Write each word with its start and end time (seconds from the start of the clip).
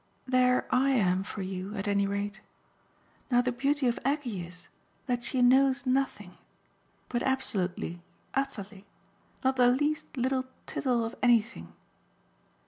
There 0.27 0.65
I 0.73 0.89
am 0.89 1.21
for 1.23 1.43
you 1.43 1.75
at 1.77 1.87
any 1.87 2.07
rate. 2.07 2.41
Now 3.29 3.41
the 3.43 3.51
beauty 3.51 3.85
of 3.87 3.99
Aggie 4.03 4.41
is 4.41 4.67
that 5.05 5.23
she 5.23 5.43
knows 5.43 5.85
nothing 5.85 6.39
but 7.07 7.21
absolutely, 7.21 8.01
utterly: 8.33 8.87
not 9.43 9.57
the 9.57 9.67
least 9.67 10.17
little 10.17 10.45
tittle 10.65 11.05
of 11.05 11.13
anything." 11.21 11.73